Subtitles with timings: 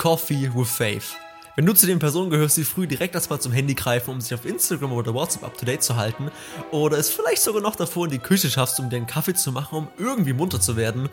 [0.00, 1.14] Coffee with Faith.
[1.56, 4.32] Wenn du zu den Personen gehörst, die früh direkt erstmal zum Handy greifen, um sich
[4.32, 6.30] auf Instagram oder WhatsApp up to date zu halten,
[6.70, 9.52] oder es vielleicht sogar noch davor in die Küche schaffst, um dir einen Kaffee zu
[9.52, 11.10] machen, um irgendwie munter zu werden,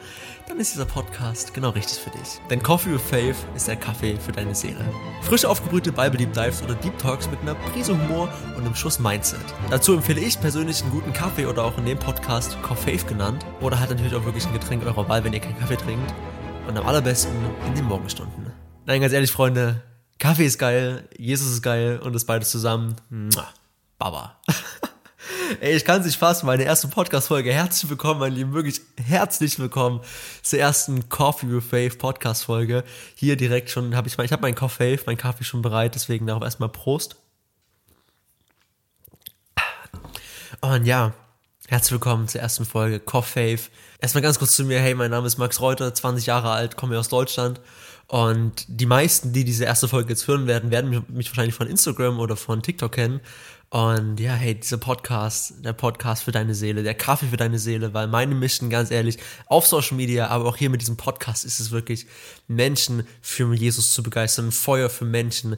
[0.47, 2.39] dann ist dieser Podcast genau richtig für dich.
[2.49, 4.85] Denn Coffee with Faith ist der Kaffee für deine Seele.
[5.23, 8.99] Frisch aufgebrühte Bible Deep Dives oder Deep Talks mit einer Prise Humor und einem Schuss
[8.99, 9.41] Mindset.
[9.69, 13.81] Dazu empfehle ich persönlich einen guten Kaffee oder auch in dem Podcast Coffee genannt, oder
[13.81, 16.13] halt natürlich auch wirklich ein Getränk eurer Wahl, wenn ihr keinen Kaffee trinkt.
[16.69, 17.33] Und am allerbesten
[17.65, 18.46] in den Morgenstunden.
[18.87, 19.83] Nein, ganz ehrlich, Freunde,
[20.17, 22.95] Kaffee ist geil, Jesus ist geil und das beides zusammen.
[23.99, 24.39] Baba.
[25.59, 27.51] Ey, ich kann es nicht fassen, meine erste Podcast-Folge.
[27.51, 29.99] Herzlich willkommen, mein Lieben, wirklich herzlich willkommen
[30.41, 32.85] zur ersten Coffee with Faith Podcast-Folge.
[33.15, 36.25] Hier direkt schon habe ich mein, ich habe meinen Coffee, mein Kaffee schon bereit, deswegen
[36.25, 37.17] darauf erstmal Prost.
[40.61, 41.13] Und ja,
[41.69, 43.59] herzlich willkommen zur ersten Folge Coffee.
[43.99, 46.97] Erstmal ganz kurz zu mir, hey, mein Name ist Max Reuter, 20 Jahre alt, komme
[46.97, 47.59] aus Deutschland
[48.07, 52.19] und die meisten, die diese erste Folge jetzt hören werden, werden mich wahrscheinlich von Instagram
[52.19, 53.19] oder von TikTok kennen.
[53.69, 57.93] Und ja, hey, dieser Podcast, der Podcast für deine Seele, der Kaffee für deine Seele,
[57.93, 61.59] weil meine Mission, ganz ehrlich, auf Social Media, aber auch hier mit diesem Podcast ist
[61.59, 62.07] es wirklich,
[62.47, 65.57] Menschen für Jesus zu begeistern, Feuer für Menschen,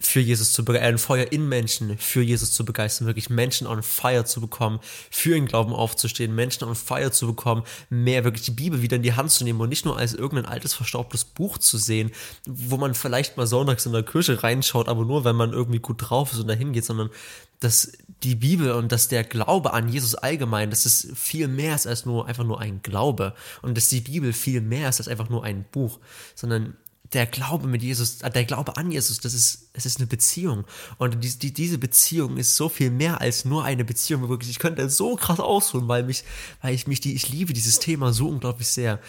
[0.00, 3.82] für Jesus zu begeistern, ein Feuer in Menschen für Jesus zu begeistern, wirklich Menschen on
[3.82, 4.78] fire zu bekommen,
[5.10, 9.02] für den Glauben aufzustehen, Menschen on fire zu bekommen, mehr wirklich die Bibel wieder in
[9.02, 12.12] die Hand zu nehmen und nicht nur als irgendein altes, verstaubtes Buch zu sehen,
[12.46, 15.96] wo man vielleicht mal sonntags in der Kirche reinschaut, aber nur, wenn man irgendwie gut
[15.98, 17.10] drauf ist und dahin geht, sondern
[17.58, 21.88] dass die Bibel und dass der Glaube an Jesus allgemein, dass es viel mehr ist
[21.88, 25.28] als nur einfach nur ein Glaube und dass die Bibel viel mehr ist als einfach
[25.28, 25.98] nur ein Buch,
[26.36, 26.76] sondern
[27.12, 30.64] der Glaube mit Jesus, äh, der Glaube an Jesus, das ist, es ist eine Beziehung.
[30.98, 34.28] Und die, die, diese Beziehung ist so viel mehr als nur eine Beziehung.
[34.28, 36.24] Wirklich, ich könnte so krass ausholen, weil mich,
[36.60, 39.00] weil ich mich die, ich liebe dieses Thema so unglaublich sehr.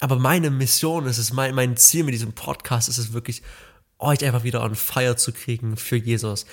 [0.00, 3.42] Aber meine Mission ist es, mein, mein Ziel mit diesem Podcast ist es wirklich,
[4.02, 6.46] euch einfach wieder on fire zu kriegen für Jesus,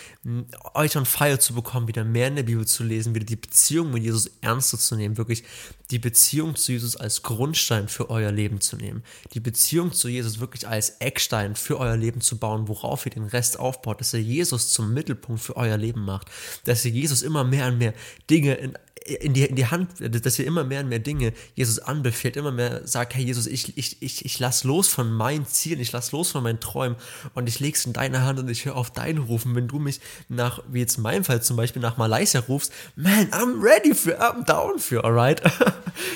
[0.73, 3.91] euch on fire zu bekommen, wieder mehr in der Bibel zu lesen, wieder die Beziehung
[3.91, 5.43] mit Jesus ernster zu nehmen, wirklich
[5.91, 10.39] die Beziehung zu Jesus als Grundstein für euer Leben zu nehmen, die Beziehung zu Jesus
[10.39, 14.21] wirklich als Eckstein für euer Leben zu bauen, worauf ihr den Rest aufbaut, dass ihr
[14.21, 16.27] Jesus zum Mittelpunkt für euer Leben macht,
[16.65, 17.93] dass ihr Jesus immer mehr und mehr
[18.29, 18.77] Dinge in
[19.09, 22.51] in die, in die Hand, dass ihr immer mehr und mehr Dinge Jesus anbefehlt, immer
[22.51, 26.11] mehr sagt, hey Jesus, ich, ich, ich, ich lass los von meinen Zielen, ich lass
[26.11, 26.97] los von meinen Träumen
[27.39, 29.55] und ich leg's in deine Hand und ich höre auf dein Rufen.
[29.55, 33.31] Wenn du mich nach, wie jetzt in meinem Fall zum Beispiel, nach Malaysia rufst, man,
[33.31, 35.41] I'm ready für, I'm down für, alright?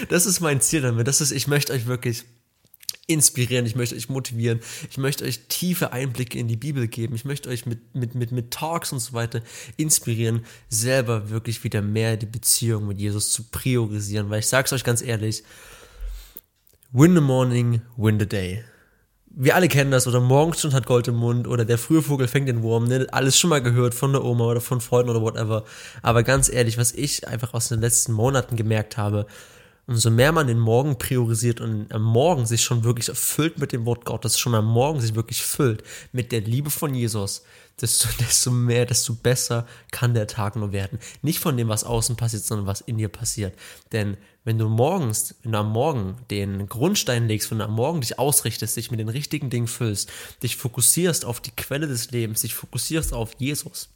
[0.09, 1.07] Das ist mein Ziel damit.
[1.07, 2.23] Das ist, ich möchte euch wirklich
[3.07, 7.25] inspirieren, ich möchte euch motivieren, ich möchte euch tiefe Einblicke in die Bibel geben, ich
[7.25, 9.41] möchte euch mit, mit, mit, mit Talks und so weiter
[9.75, 14.85] inspirieren, selber wirklich wieder mehr die Beziehung mit Jesus zu priorisieren, weil ich sag's euch
[14.85, 15.43] ganz ehrlich,
[16.91, 18.63] win the morning, win the day.
[19.35, 22.47] Wir alle kennen das, oder Morgenstund hat Gold im Mund, oder der frühe Vogel fängt
[22.47, 23.07] den Wurm, ne?
[23.11, 25.63] alles schon mal gehört von der Oma oder von Freunden oder whatever.
[26.03, 29.25] Aber ganz ehrlich, was ich einfach aus den letzten Monaten gemerkt habe,
[29.87, 33.85] umso mehr man den Morgen priorisiert und am Morgen sich schon wirklich erfüllt mit dem
[33.85, 37.43] Wort Gottes, schon am Morgen sich wirklich füllt mit der Liebe von Jesus,
[37.81, 40.99] desto, desto mehr, desto besser kann der Tag nur werden.
[41.21, 43.57] Nicht von dem, was außen passiert, sondern was in dir passiert.
[43.91, 48.01] Denn wenn du morgens, wenn du am Morgen den Grundstein legst, wenn du am Morgen
[48.01, 50.11] dich ausrichtest, dich mit den richtigen Dingen füllst,
[50.41, 53.89] dich fokussierst auf die Quelle des Lebens, dich fokussierst auf Jesus,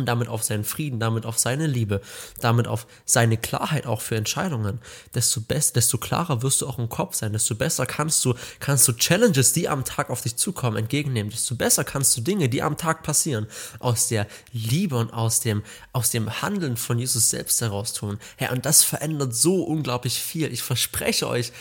[0.00, 2.00] und damit auf seinen Frieden, damit auf seine Liebe,
[2.40, 4.80] damit auf seine Klarheit auch für Entscheidungen,
[5.14, 8.86] desto besser, desto klarer wirst du auch im Kopf sein, desto besser kannst du, kannst
[8.88, 12.62] du Challenges, die am Tag auf dich zukommen, entgegennehmen, desto besser kannst du Dinge, die
[12.62, 13.46] am Tag passieren,
[13.78, 18.18] aus der Liebe und aus dem, aus dem Handeln von Jesus selbst heraus tun.
[18.36, 20.52] Herr, und das verändert so unglaublich viel.
[20.52, 21.52] Ich verspreche euch,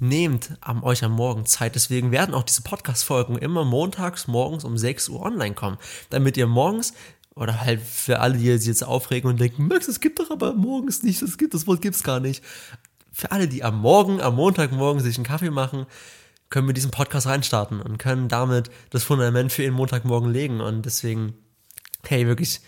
[0.00, 1.76] Nehmt am euch am Morgen Zeit.
[1.76, 5.78] Deswegen werden auch diese Podcast-Folgen immer montags morgens um 6 Uhr online kommen,
[6.10, 6.94] damit ihr morgens
[7.36, 10.54] oder halt für alle, die sich jetzt aufregen und denken, Max, es gibt doch aber
[10.54, 12.44] morgens nicht, das gibt, das Wort gibt's gar nicht.
[13.12, 15.86] Für alle, die am Morgen, am Montagmorgen sich einen Kaffee machen,
[16.50, 20.60] können wir diesen Podcast reinstarten und können damit das Fundament für ihren Montagmorgen legen.
[20.60, 21.34] Und deswegen,
[22.04, 22.60] hey, wirklich,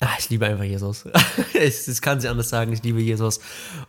[0.00, 1.04] ach, ich liebe einfach Jesus.
[1.54, 3.40] ich, ich kann es nicht anders sagen, ich liebe Jesus.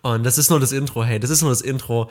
[0.01, 2.09] Und das ist nur das Intro, hey, das ist nur das Intro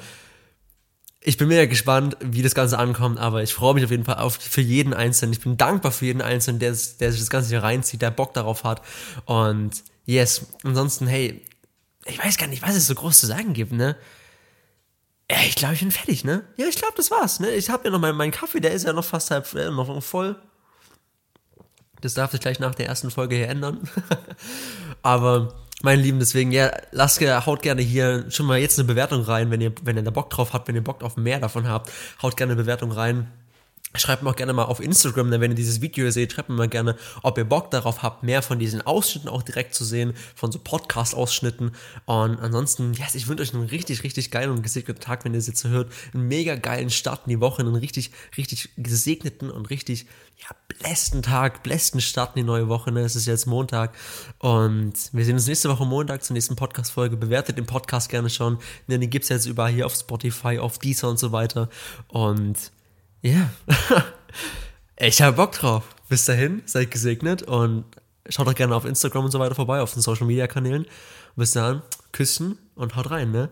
[1.27, 4.17] ich bin mega gespannt, wie das Ganze ankommt, aber ich freue mich auf jeden Fall
[4.17, 5.33] auf, für jeden Einzelnen.
[5.33, 8.35] Ich bin dankbar für jeden Einzelnen, der, der sich das Ganze hier reinzieht, der Bock
[8.35, 8.83] darauf hat.
[9.25, 11.43] Und yes, ansonsten, hey,
[12.05, 13.97] ich weiß gar nicht, was es so groß zu sagen gibt, ne?
[15.31, 16.45] Ja, ich glaube, ich bin fertig, ne?
[16.59, 17.53] Ja, ich glaube, das war's, ne?
[17.53, 20.03] Ich habe ja noch meinen mein Kaffee, der ist ja noch fast halb, äh, noch
[20.03, 20.37] voll.
[22.03, 23.89] Das darf sich gleich nach der ersten Folge hier ändern.
[25.03, 29.51] aber meine Lieben, deswegen, ja, lasst, haut gerne hier schon mal jetzt eine Bewertung rein,
[29.51, 31.93] wenn ihr, wenn ihr da Bock drauf habt, wenn ihr Bock auf mehr davon habt,
[32.23, 33.31] haut gerne eine Bewertung rein.
[33.97, 36.69] Schreibt mir auch gerne mal auf Instagram, wenn ihr dieses Video seht, schreibt mir mal
[36.69, 40.51] gerne, ob ihr Bock darauf habt, mehr von diesen Ausschnitten auch direkt zu sehen, von
[40.51, 41.71] so Podcast-Ausschnitten.
[42.05, 45.39] Und ansonsten, yes, ich wünsche euch einen richtig, richtig geilen und gesegneten Tag, wenn ihr
[45.39, 45.93] es jetzt hört.
[46.13, 50.07] Einen mega geilen Start in die Woche, einen richtig, richtig gesegneten und richtig,
[50.39, 52.91] ja, blästen Tag, blästen Start in die neue Woche.
[52.91, 53.03] Ne?
[53.03, 53.95] Es ist jetzt Montag.
[54.41, 57.17] Und wir sehen uns nächste Woche Montag zur nächsten Podcast-Folge.
[57.17, 58.59] Bewertet den Podcast gerne schon.
[58.89, 61.69] Ne, den gibt's jetzt überall hier auf Spotify, auf Deezer und so weiter.
[62.09, 62.73] Und
[63.25, 63.51] ja,
[64.99, 65.85] ich habe Bock drauf.
[66.09, 67.85] Bis dahin, seid gesegnet und
[68.29, 70.87] schaut doch gerne auf Instagram und so weiter vorbei, auf den Social Media Kanälen.
[71.35, 71.83] Bis dann,
[72.13, 73.49] Küssen und haut rein, ne?